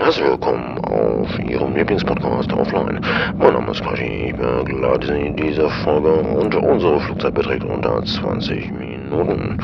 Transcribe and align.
Herzlich 0.00 0.26
willkommen 0.26 0.78
auf 0.78 1.38
Ihrem 1.40 1.74
Lieblingspodcast 1.74 2.52
Offline. 2.52 3.00
Mein 3.36 3.52
Name 3.52 3.72
ist 3.72 3.82
Quashi, 3.82 4.28
ich 4.28 4.36
begleite 4.36 5.08
Sie 5.08 5.26
in 5.26 5.36
dieser 5.36 5.68
Folge 5.82 6.12
und 6.12 6.54
unsere 6.54 7.00
Flugzeit 7.00 7.34
beträgt 7.34 7.64
unter 7.64 8.04
20 8.04 8.70
Minuten. 8.70 9.60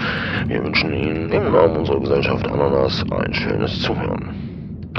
Wir 0.48 0.64
wünschen 0.64 0.92
Ihnen 0.92 1.30
im 1.30 1.52
Namen 1.52 1.76
unserer 1.76 2.00
Gesellschaft 2.00 2.46
Ananas 2.48 3.04
ein 3.12 3.32
schönes 3.32 3.80
Zuhören. 3.80 4.92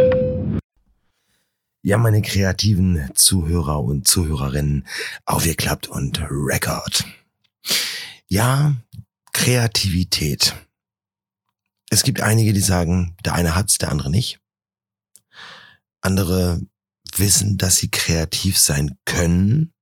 Ja, 1.82 1.98
meine 1.98 2.22
kreativen 2.22 3.12
Zuhörer 3.14 3.84
und 3.84 4.08
Zuhörerinnen, 4.08 4.88
aufgeklappt 5.26 5.90
und 5.90 6.24
Record. 6.32 7.04
Ja, 8.28 8.74
Kreativität. 9.34 10.56
Es 11.90 12.04
gibt 12.04 12.22
einige, 12.22 12.54
die 12.54 12.62
sagen, 12.62 13.18
der 13.26 13.34
eine 13.36 13.54
hat's, 13.54 13.78
der 13.78 13.92
andere 13.92 14.10
nicht. 14.10 14.40
Andere 16.05 16.61
wissen, 17.15 17.57
dass 17.57 17.77
sie 17.77 17.89
kreativ 17.89 18.59
sein 18.59 18.97
können. 19.05 19.73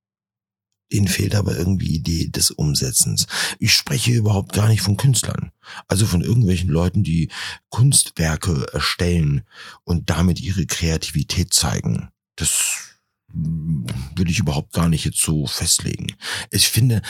Ihnen 0.89 1.07
fehlt 1.07 1.35
aber 1.35 1.57
irgendwie 1.57 1.99
die 1.99 2.25
Idee 2.25 2.29
des 2.29 2.51
Umsetzens. 2.51 3.27
Ich 3.59 3.73
spreche 3.73 4.11
überhaupt 4.11 4.53
gar 4.53 4.67
nicht 4.67 4.81
von 4.81 4.95
Künstlern. 4.95 5.51
Also 5.87 6.05
von 6.05 6.21
irgendwelchen 6.21 6.69
Leuten, 6.69 7.03
die 7.03 7.29
Kunstwerke 7.69 8.67
erstellen 8.73 9.43
und 9.83 10.09
damit 10.09 10.39
ihre 10.39 10.65
Kreativität 10.65 11.53
zeigen. 11.53 12.09
Das 12.35 12.93
würde 13.33 14.31
ich 14.31 14.39
überhaupt 14.39 14.73
gar 14.73 14.87
nicht 14.87 15.05
jetzt 15.05 15.21
so 15.21 15.47
festlegen. 15.47 16.07
Ich 16.51 16.69
finde, 16.69 17.01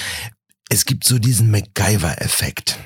es 0.69 0.85
gibt 0.85 1.03
so 1.03 1.19
diesen 1.19 1.51
MacGyver-Effekt. 1.51 2.79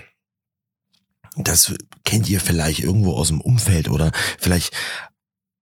Das 1.35 1.73
kennt 2.03 2.27
ihr 2.27 2.41
vielleicht 2.41 2.79
irgendwo 2.79 3.13
aus 3.13 3.27
dem 3.27 3.41
Umfeld 3.41 3.89
oder 3.89 4.11
vielleicht 4.39 4.73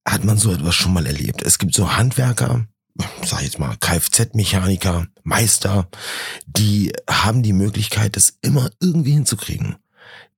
hat 0.08 0.23
man 0.23 0.38
so 0.38 0.52
etwas 0.52 0.76
schon 0.76 0.94
mal 0.94 1.05
erlebt. 1.05 1.41
Es 1.41 1.58
gibt 1.58 1.73
so 1.73 1.95
Handwerker, 1.95 2.67
sag 3.23 3.39
ich 3.39 3.45
jetzt 3.45 3.59
mal, 3.59 3.75
Kfz-Mechaniker, 3.78 5.08
Meister, 5.23 5.89
die 6.45 6.94
haben 7.09 7.44
die 7.44 7.53
Möglichkeit, 7.53 8.16
das 8.16 8.38
immer 8.42 8.70
irgendwie 8.80 9.14
hinzukriegen. 9.14 9.75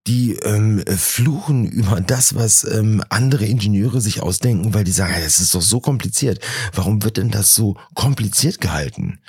Die 0.07 0.35
ähm, 0.35 0.83
fluchen 0.87 1.65
über 1.65 1.99
das, 1.99 2.33
was 2.33 2.63
ähm, 2.63 3.03
andere 3.09 3.45
Ingenieure 3.45 3.99
sich 3.99 4.21
ausdenken, 4.23 4.73
weil 4.73 4.85
die 4.85 4.93
sagen, 4.93 5.11
hey, 5.13 5.23
das 5.23 5.41
ist 5.41 5.53
doch 5.53 5.61
so 5.61 5.81
kompliziert. 5.81 6.39
Warum 6.73 7.03
wird 7.03 7.17
denn 7.17 7.29
das 7.29 7.53
so 7.53 7.75
kompliziert 7.93 8.61
gehalten? 8.61 9.19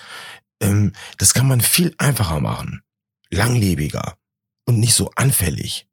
Ähm, 0.61 0.93
das 1.19 1.35
kann 1.35 1.49
man 1.49 1.61
viel 1.61 1.95
einfacher 1.99 2.39
machen, 2.39 2.83
langlebiger 3.31 4.17
und 4.67 4.79
nicht 4.79 4.95
so 4.95 5.11
anfällig. 5.17 5.89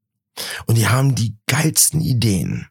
Und 0.68 0.78
die 0.78 0.88
haben 0.88 1.16
die 1.16 1.36
geilsten 1.48 2.02
Ideen. 2.02 2.68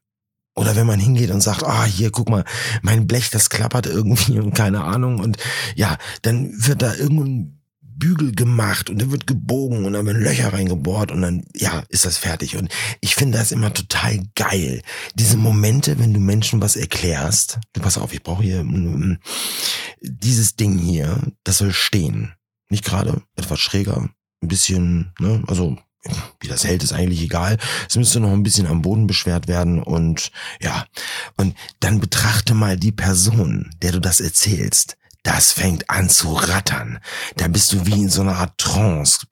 Oder 0.57 0.77
wenn 0.77 0.87
man 0.87 1.01
hingeht 1.01 1.31
und 1.31 1.41
sagt, 1.41 1.65
ah, 1.65 1.85
hier, 1.85 2.11
guck 2.11 2.29
mal, 2.29 2.45
mein 2.83 3.07
Blech, 3.07 3.31
das 3.31 3.51
klappert 3.51 3.87
irgendwie 3.87 4.39
und 4.39 4.55
keine 4.55 4.85
Ahnung. 4.85 5.19
Und 5.19 5.37
ja, 5.75 5.99
dann 6.23 6.53
wird 6.53 6.83
da 6.83 6.95
irgendein 6.95 7.61
Bügel 7.97 8.33
gemacht 8.33 8.91
und 8.91 8.99
der 8.99 9.11
wird 9.11 9.27
gebogen 9.27 9.85
und 9.85 9.93
dann 9.93 10.07
werden 10.07 10.23
Löcher 10.23 10.53
reingebohrt 10.53 11.11
und 11.11 11.23
dann, 11.23 11.45
ja, 11.55 11.85
ist 11.89 12.05
das 12.05 12.19
fertig. 12.19 12.57
Und 12.57 12.69
ich 13.01 13.15
finde 13.15 13.39
das 13.39 13.53
immer 13.53 13.73
total 13.73 14.27
geil. 14.35 14.83
Diese 15.15 15.37
Momente, 15.37 15.99
wenn 15.99 16.13
du 16.13 16.21
Menschen 16.21 16.61
was 16.61 16.77
erklärst, 16.77 17.59
du 17.73 17.81
pass 17.81 17.99
auf, 17.99 18.13
ich 18.13 18.23
brauche 18.23 18.43
hier 18.43 18.61
um, 18.61 19.19
dieses 20.01 20.57
Ding 20.57 20.79
hier, 20.79 21.21
das 21.45 21.59
soll 21.59 21.73
stehen. 21.73 22.35
Nicht 22.69 22.85
gerade 22.85 23.23
etwas 23.37 23.61
schräger, 23.61 24.09
ein 24.43 24.49
bisschen, 24.49 25.13
ne, 25.19 25.43
also 25.47 25.79
wie 26.41 26.49
das 26.49 26.65
hält, 26.65 26.83
ist 26.83 26.93
eigentlich 26.93 27.23
egal. 27.23 27.59
Es 27.89 27.97
müsste 27.97 28.21
noch 28.21 28.33
ein 28.33 28.43
bisschen 28.43 28.67
am 28.67 28.83
Boden 28.83 29.07
beschwert 29.07 29.49
werden 29.49 29.83
und 29.83 30.31
ja. 30.61 30.87
Und 31.37 31.57
dann 31.81 32.01
betrachte 32.01 32.55
mal 32.55 32.77
die 32.77 32.93
Person, 32.93 33.71
der 33.83 33.93
du 33.93 34.01
das 34.01 34.21
erzählst. 34.21 34.97
Das 35.23 35.53
fängt 35.53 35.89
an 35.89 36.11
zu 36.11 36.35
rattern. 36.35 37.01
Da 37.37 37.49
bist 37.49 37.73
du 37.73 37.87
wie 37.87 38.03
in 38.03 38.11
so 38.11 38.21
einer 38.21 38.37
Art 38.37 38.59
Trance. 38.59 39.27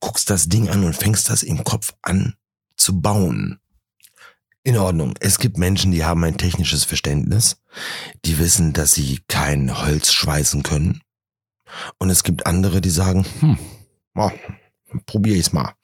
Guckst 0.00 0.30
das 0.30 0.48
Ding 0.48 0.70
an 0.70 0.84
und 0.84 0.96
fängst 0.96 1.28
das 1.28 1.42
im 1.42 1.62
Kopf 1.64 1.92
an 2.00 2.34
zu 2.76 3.00
bauen. 3.00 3.60
In 4.62 4.78
Ordnung. 4.78 5.12
Es 5.20 5.38
gibt 5.38 5.58
Menschen, 5.58 5.92
die 5.92 6.04
haben 6.04 6.24
ein 6.24 6.38
technisches 6.38 6.84
Verständnis. 6.84 7.58
Die 8.24 8.38
wissen, 8.38 8.72
dass 8.72 8.92
sie 8.92 9.20
kein 9.28 9.78
Holz 9.78 10.10
schweißen 10.12 10.62
können. 10.62 11.02
Und 11.98 12.08
es 12.08 12.24
gibt 12.24 12.46
andere, 12.46 12.80
die 12.80 12.90
sagen, 12.90 13.26
hm, 13.40 13.58
oh, 14.14 14.30
probiere 15.06 15.36
ich's 15.36 15.52
mal. 15.52 15.74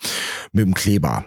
Mit 0.52 0.66
dem 0.66 0.74
Kleber. 0.74 1.24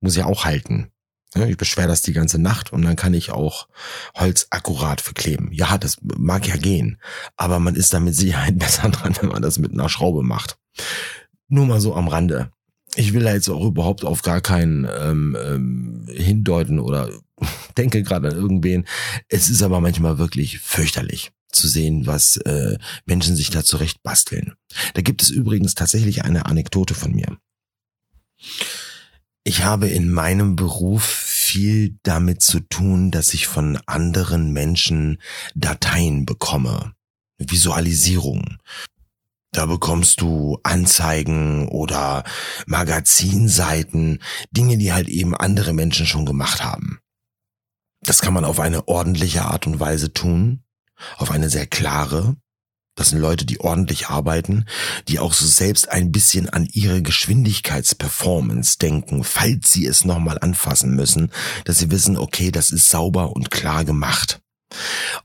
Muss 0.00 0.16
ja 0.16 0.26
auch 0.26 0.44
halten. 0.44 0.90
Ich 1.34 1.56
beschwere 1.56 1.88
das 1.88 2.02
die 2.02 2.12
ganze 2.12 2.38
Nacht 2.38 2.72
und 2.72 2.82
dann 2.82 2.94
kann 2.94 3.12
ich 3.12 3.32
auch 3.32 3.68
Holz 4.14 4.46
akkurat 4.50 5.00
verkleben. 5.00 5.50
Ja, 5.52 5.78
das 5.78 5.96
mag 6.02 6.46
ja 6.46 6.56
gehen, 6.56 7.00
aber 7.36 7.58
man 7.58 7.74
ist 7.74 7.92
da 7.92 7.98
mit 7.98 8.14
Sicherheit 8.14 8.58
besser 8.58 8.88
dran, 8.88 9.16
wenn 9.20 9.30
man 9.30 9.42
das 9.42 9.58
mit 9.58 9.72
einer 9.72 9.88
Schraube 9.88 10.22
macht. 10.22 10.58
Nur 11.48 11.66
mal 11.66 11.80
so 11.80 11.94
am 11.94 12.08
Rande. 12.08 12.52
Ich 12.94 13.12
will 13.12 13.24
da 13.24 13.34
jetzt 13.34 13.48
auch 13.48 13.64
überhaupt 13.64 14.04
auf 14.04 14.22
gar 14.22 14.40
keinen 14.40 14.86
ähm, 14.98 15.36
ähm, 15.42 16.06
hindeuten 16.08 16.78
oder 16.78 17.10
denke 17.76 18.02
gerade 18.02 18.28
an 18.28 18.36
irgendwen. 18.36 18.86
Es 19.28 19.48
ist 19.48 19.62
aber 19.62 19.80
manchmal 19.80 20.18
wirklich 20.18 20.58
fürchterlich 20.60 21.32
zu 21.52 21.68
sehen, 21.68 22.06
was 22.06 22.36
äh, 22.38 22.78
Menschen 23.06 23.36
sich 23.36 23.50
da 23.50 23.64
zurecht 23.64 24.02
basteln. 24.02 24.54
Da 24.94 25.02
gibt 25.02 25.22
es 25.22 25.30
übrigens 25.30 25.74
tatsächlich 25.74 26.24
eine 26.24 26.46
Anekdote 26.46 26.94
von 26.94 27.12
mir. 27.12 27.38
Ich 29.44 29.62
habe 29.62 29.88
in 29.88 30.10
meinem 30.10 30.56
Beruf 30.56 31.04
viel 31.04 31.98
damit 32.02 32.42
zu 32.42 32.60
tun, 32.60 33.10
dass 33.10 33.34
ich 33.34 33.46
von 33.46 33.78
anderen 33.86 34.52
Menschen 34.52 35.20
Dateien 35.54 36.24
bekomme. 36.24 36.94
Visualisierung. 37.38 38.56
Da 39.52 39.66
bekommst 39.66 40.20
du 40.20 40.58
Anzeigen 40.62 41.68
oder 41.68 42.24
Magazinseiten, 42.66 44.20
Dinge, 44.50 44.78
die 44.78 44.92
halt 44.92 45.08
eben 45.08 45.36
andere 45.36 45.72
Menschen 45.72 46.06
schon 46.06 46.26
gemacht 46.26 46.64
haben. 46.64 46.98
Das 48.04 48.20
kann 48.20 48.34
man 48.34 48.44
auf 48.44 48.60
eine 48.60 48.88
ordentliche 48.88 49.44
Art 49.44 49.66
und 49.66 49.80
Weise 49.80 50.12
tun 50.12 50.64
auf 51.16 51.30
eine 51.30 51.50
sehr 51.50 51.66
klare. 51.66 52.36
Das 52.96 53.08
sind 53.08 53.18
Leute, 53.18 53.44
die 53.44 53.58
ordentlich 53.58 54.06
arbeiten, 54.06 54.66
die 55.08 55.18
auch 55.18 55.32
so 55.32 55.46
selbst 55.46 55.90
ein 55.90 56.12
bisschen 56.12 56.48
an 56.48 56.68
ihre 56.70 57.02
Geschwindigkeitsperformance 57.02 58.78
denken, 58.78 59.24
falls 59.24 59.72
sie 59.72 59.84
es 59.84 60.04
nochmal 60.04 60.38
anfassen 60.38 60.94
müssen, 60.94 61.32
dass 61.64 61.78
sie 61.78 61.90
wissen, 61.90 62.16
okay, 62.16 62.52
das 62.52 62.70
ist 62.70 62.88
sauber 62.88 63.34
und 63.34 63.50
klar 63.50 63.84
gemacht. 63.84 64.40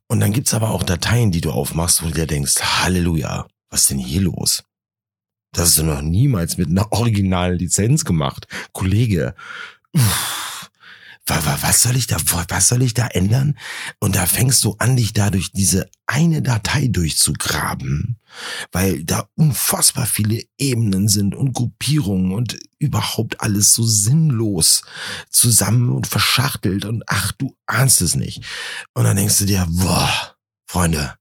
Und 0.07 0.19
dann 0.19 0.33
gibt's 0.33 0.55
aber 0.55 0.71
auch 0.71 0.81
Dateien, 0.81 1.31
die 1.31 1.41
du 1.41 1.51
aufmachst, 1.51 2.01
wo 2.01 2.07
du 2.07 2.13
dir 2.13 2.27
denkst, 2.27 2.55
Halleluja, 2.59 3.47
was 3.69 3.87
denn 3.87 3.99
hier 3.99 4.21
los? 4.21 4.63
Das 5.51 5.69
hast 5.69 5.77
du 5.77 5.83
noch 5.83 6.01
niemals 6.01 6.57
mit 6.57 6.69
einer 6.69 6.91
originalen 6.91 7.57
Lizenz 7.57 8.03
gemacht. 8.03 8.47
Kollege, 8.73 9.35
uff, 9.93 10.58
was 11.29 11.81
soll 11.81 11.95
ich 11.95 12.07
da, 12.07 12.17
was 12.49 12.67
soll 12.67 12.81
ich 12.81 12.93
da 12.93 13.07
ändern? 13.07 13.57
Und 13.99 14.15
da 14.15 14.25
fängst 14.25 14.63
du 14.63 14.75
an, 14.79 14.97
dich 14.97 15.13
dadurch 15.13 15.51
diese 15.51 15.89
eine 16.07 16.41
Datei 16.41 16.87
durchzugraben, 16.87 18.17
weil 18.71 19.03
da 19.03 19.29
unfassbar 19.35 20.05
viele 20.05 20.43
Ebenen 20.57 21.07
sind 21.07 21.35
und 21.35 21.53
Gruppierungen 21.53 22.31
und 22.31 22.59
überhaupt 22.79 23.41
alles 23.41 23.73
so 23.73 23.85
sinnlos 23.85 24.83
zusammen 25.29 25.89
und 25.89 26.07
verschachtelt 26.07 26.85
und 26.85 27.03
ach, 27.07 27.31
du 27.33 27.55
ahnst 27.65 28.01
es 28.01 28.15
nicht. 28.15 28.43
Und 28.93 29.03
dann 29.03 29.17
denkst 29.17 29.37
du 29.39 29.45
dir, 29.45 29.67
boah, 29.69 30.35
Freunde, 30.65 31.15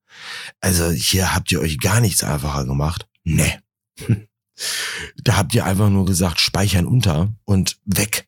also 0.61 0.91
hier 0.91 1.35
habt 1.35 1.53
ihr 1.53 1.61
euch 1.61 1.79
gar 1.79 2.01
nichts 2.01 2.25
einfacher 2.25 2.65
gemacht. 2.65 3.09
Nee. 3.25 3.59
Da 5.23 5.37
habt 5.37 5.55
ihr 5.55 5.65
einfach 5.65 5.89
nur 5.89 6.05
gesagt, 6.05 6.41
speichern 6.41 6.85
unter 6.85 7.33
und 7.45 7.79
weg. 7.85 8.28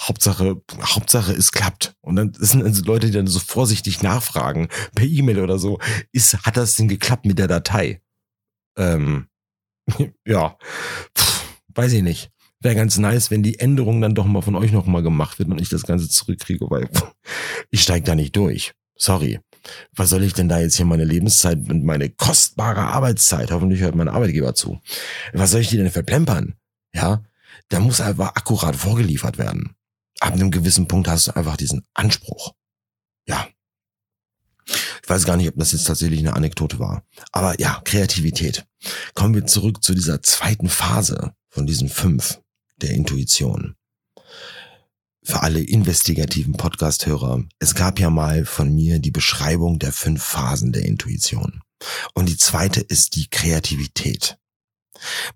Hauptsache, 0.00 0.62
Hauptsache 0.80 1.32
es 1.32 1.52
klappt. 1.52 1.94
Und 2.00 2.16
dann 2.16 2.32
sind 2.34 2.62
also 2.62 2.82
Leute, 2.84 3.06
die 3.06 3.12
dann 3.12 3.26
so 3.26 3.38
vorsichtig 3.38 4.02
nachfragen, 4.02 4.68
per 4.94 5.04
E-Mail 5.04 5.40
oder 5.40 5.58
so, 5.58 5.78
ist, 6.12 6.44
hat 6.44 6.56
das 6.56 6.74
denn 6.74 6.88
geklappt 6.88 7.26
mit 7.26 7.38
der 7.38 7.48
Datei? 7.48 8.00
Ähm, 8.78 9.26
ja, 10.26 10.56
Pff, 11.16 11.44
weiß 11.74 11.92
ich 11.92 12.02
nicht. 12.02 12.30
Wäre 12.62 12.74
ganz 12.74 12.98
nice, 12.98 13.30
wenn 13.30 13.42
die 13.42 13.58
Änderung 13.58 14.00
dann 14.00 14.14
doch 14.14 14.26
mal 14.26 14.42
von 14.42 14.54
euch 14.54 14.72
nochmal 14.72 15.02
gemacht 15.02 15.38
wird 15.38 15.48
und 15.48 15.60
ich 15.60 15.70
das 15.70 15.82
Ganze 15.82 16.08
zurückkriege, 16.08 16.70
weil 16.70 16.88
ich 17.70 17.82
steig 17.82 18.04
da 18.04 18.14
nicht 18.14 18.36
durch. 18.36 18.74
Sorry. 18.96 19.40
Was 19.94 20.10
soll 20.10 20.22
ich 20.22 20.34
denn 20.34 20.48
da 20.48 20.60
jetzt 20.60 20.76
hier 20.76 20.86
meine 20.86 21.04
Lebenszeit 21.04 21.58
und 21.70 21.84
meine 21.84 22.08
kostbare 22.10 22.80
Arbeitszeit, 22.80 23.50
hoffentlich 23.50 23.80
hört 23.80 23.94
mein 23.94 24.08
Arbeitgeber 24.08 24.54
zu. 24.54 24.80
Was 25.32 25.50
soll 25.50 25.60
ich 25.60 25.68
die 25.68 25.76
denn 25.76 25.90
verplempern? 25.90 26.54
Ja, 26.94 27.22
da 27.68 27.80
muss 27.80 28.00
einfach 28.00 28.34
akkurat 28.34 28.76
vorgeliefert 28.76 29.38
werden 29.38 29.74
ab 30.20 30.34
einem 30.34 30.50
gewissen 30.50 30.86
Punkt 30.88 31.08
hast 31.08 31.26
du 31.28 31.36
einfach 31.36 31.56
diesen 31.56 31.84
Anspruch. 31.94 32.54
Ja. 33.26 33.48
Ich 35.02 35.08
weiß 35.08 35.24
gar 35.24 35.36
nicht, 35.36 35.48
ob 35.48 35.56
das 35.56 35.72
jetzt 35.72 35.86
tatsächlich 35.86 36.20
eine 36.20 36.34
Anekdote 36.34 36.78
war. 36.78 37.02
Aber 37.32 37.58
ja, 37.58 37.80
Kreativität. 37.84 38.66
Kommen 39.14 39.34
wir 39.34 39.46
zurück 39.46 39.82
zu 39.82 39.94
dieser 39.94 40.22
zweiten 40.22 40.68
Phase 40.68 41.34
von 41.48 41.66
diesen 41.66 41.88
fünf 41.88 42.40
der 42.76 42.90
Intuition. 42.90 43.74
für 45.22 45.42
alle 45.42 45.60
investigativen 45.60 46.54
Podcast-Hörer, 46.54 47.44
es 47.58 47.74
gab 47.74 47.98
ja 48.00 48.10
mal 48.10 48.44
von 48.44 48.74
mir 48.74 48.98
die 48.98 49.10
Beschreibung 49.10 49.78
der 49.78 49.92
fünf 49.92 50.22
Phasen 50.22 50.72
der 50.72 50.84
Intuition. 50.84 51.62
Und 52.14 52.28
die 52.28 52.36
zweite 52.36 52.80
ist 52.80 53.16
die 53.16 53.28
Kreativität. 53.28 54.38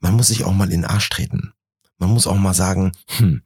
Man 0.01 0.15
muss 0.15 0.29
sich 0.29 0.45
auch 0.45 0.53
mal 0.53 0.73
in 0.73 0.83
den 0.83 0.85
Arsch 0.85 1.09
treten. 1.09 1.53
Man 1.99 2.11
muss 2.11 2.27
auch 2.27 2.37
mal 2.37 2.55
sagen, 2.55 2.93
hm, 3.17 3.43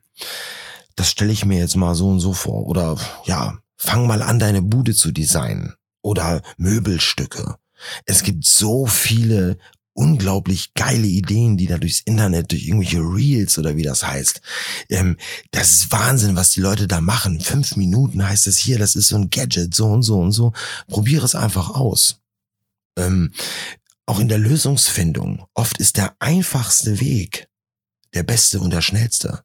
das 0.98 1.10
stelle 1.10 1.32
ich 1.32 1.44
mir 1.44 1.58
jetzt 1.58 1.76
mal 1.76 1.94
so 1.94 2.08
und 2.08 2.20
so 2.20 2.32
vor. 2.32 2.66
Oder 2.66 2.96
ja, 3.24 3.58
fang 3.76 4.06
mal 4.06 4.22
an, 4.22 4.38
deine 4.38 4.62
Bude 4.62 4.94
zu 4.94 5.12
designen. 5.12 5.74
Oder 6.02 6.42
Möbelstücke. 6.56 7.56
Es 8.04 8.22
gibt 8.22 8.44
so 8.44 8.86
viele 8.86 9.58
unglaublich 9.92 10.74
geile 10.74 11.06
Ideen, 11.06 11.56
die 11.56 11.66
da 11.66 11.78
durchs 11.78 12.00
Internet, 12.00 12.50
durch 12.52 12.66
irgendwelche 12.66 13.00
Reels 13.00 13.58
oder 13.58 13.76
wie 13.76 13.82
das 13.82 14.06
heißt. 14.06 14.40
Ähm, 14.90 15.16
das 15.50 15.72
ist 15.72 15.92
Wahnsinn, 15.92 16.36
was 16.36 16.50
die 16.50 16.60
Leute 16.60 16.86
da 16.86 17.00
machen. 17.00 17.40
Fünf 17.40 17.76
Minuten 17.76 18.26
heißt 18.26 18.46
es 18.46 18.58
hier, 18.58 18.78
das 18.78 18.96
ist 18.96 19.08
so 19.08 19.16
ein 19.16 19.30
Gadget, 19.30 19.74
so 19.74 19.86
und 19.86 20.02
so 20.02 20.18
und 20.20 20.32
so. 20.32 20.52
Probiere 20.88 21.24
es 21.24 21.34
einfach 21.34 21.70
aus. 21.70 22.20
Ähm, 22.96 23.32
auch 24.06 24.20
in 24.20 24.28
der 24.28 24.38
Lösungsfindung. 24.38 25.46
Oft 25.54 25.78
ist 25.78 25.96
der 25.96 26.16
einfachste 26.18 27.00
Weg 27.00 27.48
der 28.14 28.22
beste 28.22 28.60
und 28.60 28.70
der 28.70 28.80
schnellste. 28.80 29.44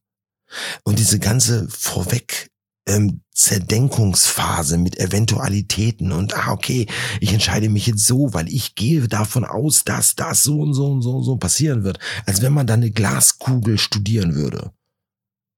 Und 0.83 0.99
diese 0.99 1.19
ganze 1.19 1.67
vorweg 1.69 2.49
ähm, 2.85 3.21
Zerdenkungsphase 3.33 4.77
mit 4.77 4.99
Eventualitäten 4.99 6.11
und 6.11 6.35
ah, 6.35 6.51
okay, 6.51 6.87
ich 7.19 7.31
entscheide 7.31 7.69
mich 7.69 7.87
jetzt 7.87 8.05
so, 8.05 8.33
weil 8.33 8.47
ich 8.49 8.75
gehe 8.75 9.07
davon 9.07 9.45
aus, 9.45 9.83
dass 9.83 10.15
das 10.15 10.43
so 10.43 10.59
und 10.59 10.73
so 10.73 10.91
und 10.91 11.01
so 11.01 11.17
und 11.17 11.23
so 11.23 11.37
passieren 11.37 11.83
wird, 11.83 11.99
als 12.25 12.41
wenn 12.41 12.53
man 12.53 12.67
dann 12.67 12.81
eine 12.81 12.91
Glaskugel 12.91 13.77
studieren 13.77 14.35
würde. 14.35 14.73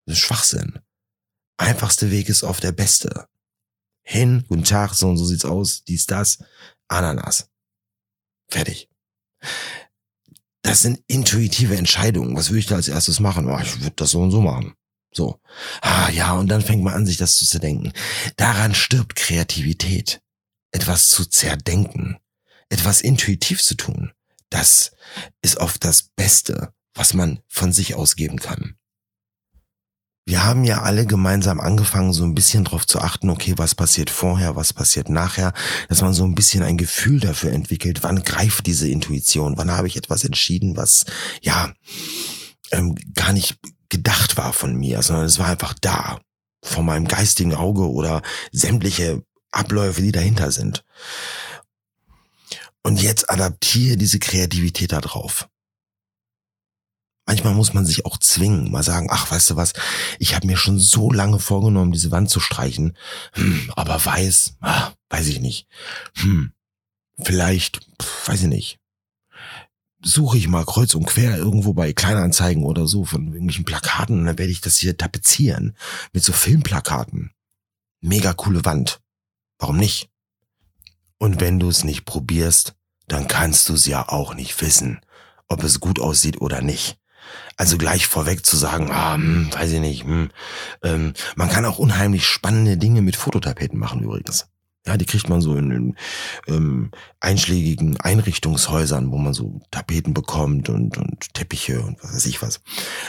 Das 0.06 0.18
ist 0.18 0.24
Schwachsinn. 0.24 0.80
Einfachste 1.58 2.12
Weg 2.12 2.30
ist 2.30 2.44
oft 2.44 2.64
der 2.64 2.72
beste. 2.72 3.28
Hin, 4.04 4.46
guten 4.48 4.64
Tag, 4.64 4.94
so 4.94 5.10
und 5.10 5.18
so 5.18 5.26
sieht's 5.26 5.46
aus, 5.46 5.84
dies, 5.84 6.06
das, 6.06 6.38
Ananas. 6.88 7.50
Fertig. 8.50 8.90
Das 10.62 10.82
sind 10.82 11.02
intuitive 11.08 11.76
Entscheidungen. 11.76 12.36
Was 12.36 12.50
würde 12.50 12.60
ich 12.60 12.66
da 12.68 12.76
als 12.76 12.88
erstes 12.88 13.20
machen? 13.20 13.50
Oh, 13.50 13.60
ich 13.60 13.82
würde 13.82 13.96
das 13.96 14.12
so 14.12 14.22
und 14.22 14.32
so 14.32 14.42
machen. 14.42 14.76
So. 15.16 15.40
Ah, 15.82 16.10
ja, 16.10 16.34
und 16.34 16.50
dann 16.50 16.62
fängt 16.62 16.84
man 16.84 16.94
an, 16.94 17.06
sich 17.06 17.18
das 17.18 17.38
zu 17.38 17.46
zerdenken. 17.46 17.94
Daran 18.36 18.76
stirbt 18.76 19.16
Kreativität. 19.16 20.22
Etwas 20.72 21.10
zu 21.10 21.26
zerdenken. 21.26 22.18
Etwas 22.70 23.02
intuitiv 23.02 23.64
zu 23.64 23.76
tun. 23.76 24.12
Das 24.50 24.92
ist 25.42 25.58
oft 25.58 25.84
das 25.86 26.04
Beste, 26.16 26.74
was 26.94 27.14
man 27.14 27.40
von 27.48 27.72
sich 27.72 27.96
ausgeben 27.96 28.40
kann. 28.40 28.76
Wir 30.28 30.44
haben 30.44 30.64
ja 30.64 30.82
alle 30.82 31.06
gemeinsam 31.06 31.60
angefangen, 31.60 32.12
so 32.12 32.24
ein 32.24 32.34
bisschen 32.34 32.64
drauf 32.64 32.88
zu 32.88 33.00
achten, 33.00 33.30
okay, 33.30 33.54
was 33.58 33.76
passiert 33.76 34.10
vorher, 34.10 34.56
was 34.56 34.74
passiert 34.74 35.08
nachher, 35.08 35.54
dass 35.88 36.02
man 36.02 36.14
so 36.14 36.26
ein 36.26 36.34
bisschen 36.34 36.64
ein 36.64 36.78
Gefühl 36.78 37.20
dafür 37.20 37.52
entwickelt, 37.52 38.02
wann 38.02 38.24
greift 38.24 38.66
diese 38.66 38.90
Intuition, 38.90 39.56
wann 39.56 39.70
habe 39.70 39.88
ich 39.88 39.98
etwas 39.98 40.24
entschieden, 40.24 40.76
was, 40.76 41.06
ja, 41.42 41.72
ähm, 42.72 42.96
gar 43.14 43.34
nicht 43.34 43.60
gedacht 43.90 44.38
war 44.38 44.54
von 44.54 44.76
mir, 44.76 45.02
sondern 45.02 45.26
es 45.26 45.40
war 45.40 45.48
einfach 45.48 45.74
da, 45.82 46.20
vor 46.64 46.84
meinem 46.84 47.08
geistigen 47.08 47.54
Auge 47.54 47.90
oder 47.90 48.22
sämtliche 48.52 49.24
Abläufe, 49.52 50.02
die 50.02 50.12
dahinter 50.12 50.52
sind. 50.52 50.84
Und 52.84 53.02
jetzt 53.02 53.30
adaptiere 53.30 53.98
diese 53.98 54.20
Kreativität 54.20 54.92
da 54.92 55.02
drauf. 55.02 55.48
Manchmal 57.28 57.56
muss 57.56 57.74
man 57.74 57.86
sich 57.86 58.06
auch 58.06 58.20
zwingen, 58.20 58.70
mal 58.72 58.84
sagen, 58.84 59.08
ach, 59.10 59.32
weißt 59.32 59.50
du 59.50 59.56
was, 59.56 59.74
ich 60.20 60.36
habe 60.36 60.46
mir 60.46 60.58
schon 60.58 60.78
so 60.78 61.12
lange 61.12 61.40
vorgenommen, 61.40 61.92
diese 61.92 62.12
Wand 62.12 62.30
zu 62.30 62.40
streichen, 62.40 62.96
hm, 63.34 63.72
aber 63.76 64.04
weiß, 64.04 64.58
ah, 64.62 64.92
weiß 65.10 65.28
ich 65.28 65.40
nicht. 65.40 65.68
Hm, 66.18 66.52
vielleicht, 67.24 67.80
weiß 68.28 68.42
ich 68.42 68.48
nicht, 68.48 68.80
suche 70.06 70.38
ich 70.38 70.48
mal 70.48 70.66
kreuz 70.66 70.94
und 70.94 71.08
quer 71.08 71.38
irgendwo 71.38 71.74
bei 71.74 71.92
Kleinanzeigen 71.92 72.64
oder 72.64 72.88
so 72.88 73.06
von 73.06 73.26
irgendwelchen 73.28 73.66
Plakaten 73.66 74.20
und 74.20 74.26
dann 74.26 74.38
werde 74.38 74.52
ich 74.52 74.62
das 74.62 74.78
hier 74.78 74.96
tapezieren 74.96 75.76
mit 76.14 76.24
so 76.24 76.32
Filmplakaten. 76.32 77.32
Mega 78.02 78.34
coole 78.34 78.64
Wand. 78.66 79.02
Warum 79.58 79.78
nicht? 79.78 80.10
Und 81.18 81.42
wenn 81.42 81.60
du 81.60 81.70
es 81.70 81.84
nicht 81.84 82.06
probierst, 82.06 82.76
dann 83.08 83.28
kannst 83.28 83.68
du 83.68 83.74
es 83.74 83.88
ja 83.88 84.08
auch 84.08 84.36
nicht 84.36 84.62
wissen, 84.62 85.02
ob 85.48 85.64
es 85.64 85.80
gut 85.80 86.00
aussieht 86.00 86.40
oder 86.40 86.62
nicht. 86.62 87.00
Also 87.58 87.78
gleich 87.78 88.06
vorweg 88.06 88.46
zu 88.46 88.58
sagen, 88.58 88.92
ah, 88.92 89.16
hm, 89.16 89.52
weiß 89.52 89.72
ich 89.72 89.80
nicht, 89.80 90.04
hm, 90.04 90.30
ähm, 90.84 91.14
man 91.36 91.50
kann 91.50 91.66
auch 91.66 91.80
unheimlich 91.80 92.28
spannende 92.28 92.78
Dinge 92.78 93.02
mit 93.02 93.16
Fototapeten 93.16 93.80
machen 93.80 94.04
übrigens. 94.04 94.48
Ja, 94.88 94.98
die 94.98 95.06
kriegt 95.06 95.30
man 95.30 95.42
so 95.42 95.56
in, 95.56 95.72
in 95.72 95.96
ähm, 96.48 96.92
einschlägigen 97.20 98.00
Einrichtungshäusern, 98.00 99.12
wo 99.12 99.18
man 99.18 99.34
so 99.34 99.60
Tapeten 99.72 100.14
bekommt 100.14 100.70
und, 100.70 100.98
und 100.98 101.34
Teppiche 101.34 101.82
und 101.82 102.04
was 102.04 102.14
weiß 102.14 102.26
ich 102.28 102.42
was. 102.42 102.62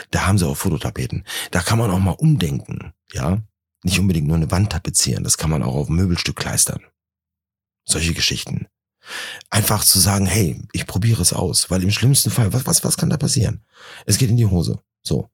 Da 0.09 0.25
haben 0.25 0.39
sie 0.39 0.47
auch 0.47 0.57
Fototapeten. 0.57 1.23
Da 1.51 1.61
kann 1.61 1.77
man 1.77 1.91
auch 1.91 1.99
mal 1.99 2.11
umdenken, 2.11 2.93
ja. 3.13 3.43
Nicht 3.83 3.99
unbedingt 3.99 4.27
nur 4.27 4.37
eine 4.37 4.49
Wand 4.49 4.71
tapezieren, 4.71 5.23
das 5.23 5.37
kann 5.37 5.51
man 5.51 5.61
auch 5.61 5.75
auf 5.75 5.89
ein 5.89 5.95
Möbelstück 5.95 6.35
kleistern. 6.35 6.81
Solche 7.85 8.13
Geschichten. 8.13 8.67
Einfach 9.49 9.83
zu 9.83 9.99
sagen, 9.99 10.25
hey, 10.25 10.61
ich 10.73 10.87
probiere 10.87 11.21
es 11.21 11.31
aus, 11.31 11.69
weil 11.69 11.83
im 11.83 11.91
schlimmsten 11.91 12.31
Fall, 12.31 12.51
was, 12.53 12.65
was, 12.65 12.83
was 12.83 12.97
kann 12.97 13.09
da 13.09 13.17
passieren? 13.17 13.63
Es 14.05 14.17
geht 14.17 14.29
in 14.29 14.37
die 14.37 14.47
Hose. 14.47 14.81
So. 15.03 15.29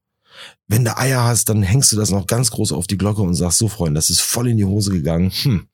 Wenn 0.68 0.86
du 0.86 0.98
Eier 0.98 1.24
hast, 1.24 1.50
dann 1.50 1.64
hängst 1.64 1.92
du 1.92 1.96
das 1.96 2.10
noch 2.10 2.28
ganz 2.28 2.52
groß 2.52 2.72
auf 2.72 2.88
die 2.88 2.98
Glocke 2.98 3.22
und 3.22 3.36
sagst, 3.36 3.60
so 3.60 3.68
Freund, 3.68 3.96
das 3.96 4.10
ist 4.10 4.22
voll 4.22 4.50
in 4.50 4.58
die 4.58 4.66
Hose 4.66 4.92
gegangen. 4.92 5.32
Hm, 5.32 5.68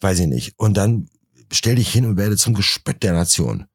weiß 0.00 0.20
ich 0.20 0.26
nicht. 0.26 0.54
Und 0.56 0.76
dann 0.76 1.08
stell 1.52 1.76
dich 1.76 1.90
hin 1.90 2.04
und 2.04 2.16
werde 2.16 2.36
zum 2.36 2.54
Gespött 2.54 3.02
der 3.02 3.12
Nation. 3.12 3.66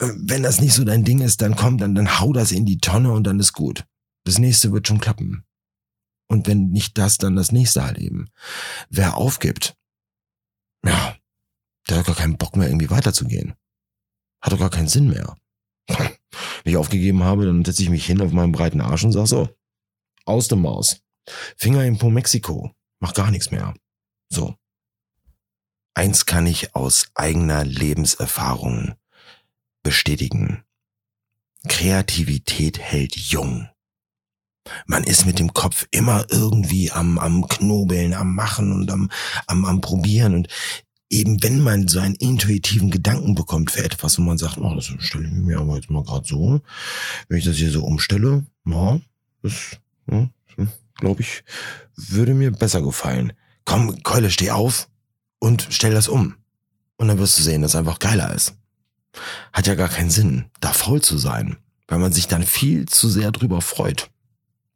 Äh, 0.00 0.08
wenn 0.16 0.42
das 0.42 0.60
nicht 0.60 0.74
so 0.74 0.84
dein 0.84 1.04
Ding 1.04 1.20
ist, 1.20 1.40
dann 1.40 1.56
komm, 1.56 1.78
dann, 1.78 1.94
dann 1.94 2.20
hau 2.20 2.32
das 2.32 2.52
in 2.52 2.66
die 2.66 2.78
Tonne 2.78 3.12
und 3.12 3.24
dann 3.24 3.40
ist 3.40 3.52
gut. 3.52 3.84
Das 4.24 4.38
nächste 4.38 4.72
wird 4.72 4.88
schon 4.88 5.00
klappen. 5.00 5.44
Und 6.26 6.46
wenn 6.46 6.70
nicht 6.70 6.98
das, 6.98 7.18
dann 7.18 7.36
das 7.36 7.52
nächste 7.52 7.84
halt 7.84 7.98
eben. 7.98 8.28
Wer 8.88 9.16
aufgibt, 9.16 9.76
ja, 10.84 11.16
der 11.88 11.98
hat 11.98 12.06
gar 12.06 12.16
keinen 12.16 12.38
Bock 12.38 12.56
mehr 12.56 12.68
irgendwie 12.68 12.90
weiterzugehen. 12.90 13.54
Hat 14.40 14.52
doch 14.52 14.58
gar 14.58 14.70
keinen 14.70 14.88
Sinn 14.88 15.08
mehr. 15.08 15.36
Wenn 16.62 16.72
ich 16.72 16.76
aufgegeben 16.76 17.24
habe, 17.24 17.46
dann 17.46 17.64
setze 17.64 17.82
ich 17.82 17.90
mich 17.90 18.06
hin 18.06 18.20
auf 18.20 18.32
meinen 18.32 18.52
breiten 18.52 18.80
Arsch 18.80 19.04
und 19.04 19.12
sag 19.12 19.26
so, 19.26 19.48
aus 20.24 20.48
dem 20.48 20.62
Maus. 20.62 21.00
Finger 21.56 21.84
in 21.84 21.98
Po 21.98 22.10
Mexiko. 22.10 22.70
Mach 23.00 23.14
gar 23.14 23.30
nichts 23.30 23.50
mehr. 23.50 23.74
So. 24.28 24.54
Eins 25.94 26.26
kann 26.26 26.46
ich 26.46 26.74
aus 26.74 27.06
eigener 27.14 27.64
Lebenserfahrung 27.64 28.94
bestätigen. 29.82 30.64
Kreativität 31.68 32.78
hält 32.78 33.16
jung. 33.16 33.68
Man 34.86 35.04
ist 35.04 35.26
mit 35.26 35.38
dem 35.38 35.52
Kopf 35.52 35.86
immer 35.90 36.26
irgendwie 36.30 36.90
am, 36.90 37.18
am 37.18 37.46
Knobeln, 37.48 38.14
am 38.14 38.34
Machen 38.34 38.72
und 38.72 38.90
am, 38.90 39.10
am, 39.46 39.64
am 39.64 39.80
Probieren. 39.80 40.34
Und 40.34 40.48
eben 41.10 41.42
wenn 41.42 41.60
man 41.60 41.88
so 41.88 42.00
einen 42.00 42.14
intuitiven 42.16 42.90
Gedanken 42.90 43.34
bekommt 43.34 43.70
für 43.70 43.84
etwas, 43.84 44.18
wo 44.18 44.22
man 44.22 44.38
sagt, 44.38 44.58
oh, 44.58 44.74
das 44.74 44.86
stelle 44.98 45.26
ich 45.26 45.32
mir 45.32 45.58
aber 45.58 45.76
jetzt 45.76 45.90
mal 45.90 46.02
gerade 46.02 46.26
so, 46.26 46.60
wenn 47.28 47.38
ich 47.38 47.44
das 47.44 47.56
hier 47.56 47.70
so 47.70 47.84
umstelle, 47.84 48.44
ja, 48.66 49.00
das, 49.42 49.78
ja, 50.10 50.28
glaube 50.96 51.22
ich, 51.22 51.44
würde 51.96 52.34
mir 52.34 52.50
besser 52.50 52.82
gefallen. 52.82 53.32
Komm, 53.64 54.02
Keule, 54.02 54.30
steh 54.30 54.50
auf 54.50 54.88
und 55.38 55.68
stell 55.70 55.92
das 55.92 56.08
um. 56.08 56.36
Und 56.96 57.08
dann 57.08 57.18
wirst 57.18 57.38
du 57.38 57.42
sehen, 57.42 57.62
dass 57.62 57.72
es 57.72 57.76
einfach 57.76 57.98
geiler 57.98 58.34
ist. 58.34 58.54
Hat 59.52 59.66
ja 59.66 59.74
gar 59.74 59.88
keinen 59.88 60.10
Sinn, 60.10 60.46
da 60.60 60.72
faul 60.72 61.00
zu 61.00 61.18
sein, 61.18 61.56
weil 61.88 61.98
man 61.98 62.12
sich 62.12 62.28
dann 62.28 62.42
viel 62.42 62.86
zu 62.86 63.08
sehr 63.08 63.30
drüber 63.32 63.60
freut. 63.60 64.10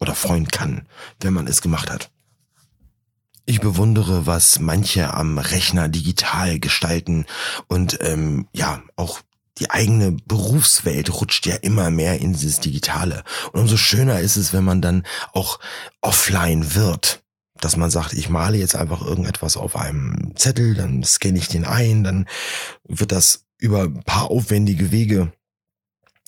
Oder 0.00 0.14
freuen 0.14 0.46
kann, 0.46 0.86
wenn 1.20 1.32
man 1.32 1.48
es 1.48 1.60
gemacht 1.60 1.90
hat. 1.90 2.10
Ich 3.48 3.60
bewundere, 3.60 4.26
was 4.26 4.58
manche 4.58 5.14
am 5.14 5.38
Rechner 5.38 5.88
digital 5.88 6.60
gestalten 6.60 7.24
und 7.66 7.96
ähm, 8.02 8.46
ja, 8.52 8.82
auch 8.94 9.22
die 9.56 9.70
eigene 9.70 10.12
Berufswelt 10.12 11.10
rutscht 11.18 11.46
ja 11.46 11.54
immer 11.56 11.90
mehr 11.90 12.18
in 12.20 12.34
dieses 12.34 12.60
Digitale. 12.60 13.24
Und 13.52 13.60
umso 13.60 13.78
schöner 13.78 14.20
ist 14.20 14.36
es, 14.36 14.52
wenn 14.52 14.64
man 14.64 14.82
dann 14.82 15.02
auch 15.32 15.60
offline 16.02 16.74
wird. 16.74 17.22
Dass 17.58 17.78
man 17.78 17.90
sagt, 17.90 18.12
ich 18.12 18.28
male 18.28 18.58
jetzt 18.58 18.76
einfach 18.76 19.00
irgendetwas 19.00 19.56
auf 19.56 19.76
einem 19.76 20.36
Zettel, 20.36 20.74
dann 20.74 21.02
scanne 21.02 21.38
ich 21.38 21.48
den 21.48 21.64
ein, 21.64 22.04
dann 22.04 22.28
wird 22.84 23.12
das 23.12 23.46
über 23.56 23.84
ein 23.84 24.02
paar 24.02 24.30
aufwendige 24.30 24.92
Wege 24.92 25.32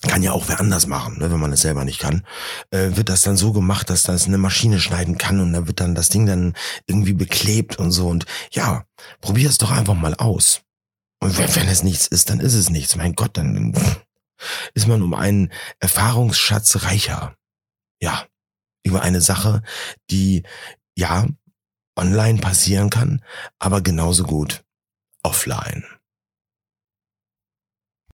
kann 0.01 0.23
ja 0.23 0.31
auch 0.31 0.47
wer 0.47 0.59
anders 0.59 0.87
machen, 0.87 1.19
ne, 1.19 1.31
wenn 1.31 1.39
man 1.39 1.53
es 1.53 1.61
selber 1.61 1.85
nicht 1.85 1.99
kann, 1.99 2.25
äh, 2.71 2.95
wird 2.95 3.09
das 3.09 3.21
dann 3.21 3.37
so 3.37 3.53
gemacht, 3.53 3.89
dass 3.89 4.03
das 4.03 4.25
eine 4.25 4.37
Maschine 4.37 4.79
schneiden 4.79 5.17
kann 5.17 5.39
und 5.39 5.53
dann 5.53 5.67
wird 5.67 5.79
dann 5.79 5.95
das 5.95 6.09
Ding 6.09 6.25
dann 6.25 6.53
irgendwie 6.87 7.13
beklebt 7.13 7.77
und 7.77 7.91
so 7.91 8.07
und 8.07 8.25
ja, 8.51 8.85
probier 9.21 9.49
es 9.49 9.57
doch 9.57 9.71
einfach 9.71 9.95
mal 9.95 10.15
aus. 10.15 10.61
Und 11.19 11.37
wenn, 11.37 11.55
wenn 11.55 11.67
es 11.67 11.83
nichts 11.83 12.07
ist, 12.07 12.29
dann 12.29 12.39
ist 12.39 12.55
es 12.55 12.69
nichts. 12.69 12.95
Mein 12.95 13.13
Gott, 13.13 13.37
dann 13.37 13.73
ist 14.73 14.87
man 14.87 15.03
um 15.03 15.13
einen 15.13 15.51
Erfahrungsschatz 15.79 16.83
reicher. 16.83 17.35
Ja, 18.01 18.25
über 18.83 19.03
eine 19.03 19.21
Sache, 19.21 19.61
die 20.09 20.43
ja, 20.95 21.27
online 21.95 22.39
passieren 22.39 22.89
kann, 22.89 23.23
aber 23.59 23.81
genauso 23.81 24.23
gut 24.23 24.63
offline. 25.23 25.85